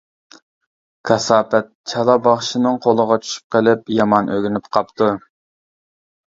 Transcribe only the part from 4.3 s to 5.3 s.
ئۆگىنىپ قاپتۇ.